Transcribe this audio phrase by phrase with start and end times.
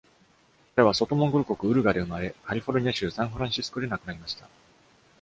[0.75, 4.49] 彼は外モンゴル国ウルガで生まれ、カリフォルニア州サンフランシスコで亡くなりました。